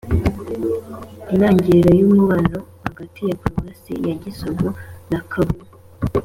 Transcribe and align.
intangiriro 1.31 1.89
y’umubano(jumélage) 1.93 2.71
hagati 2.85 3.19
ya 3.29 3.35
paruwasi 3.41 3.93
ya 4.07 4.15
gisovu 4.23 4.67
na 5.11 5.19
kavumu. 5.31 5.63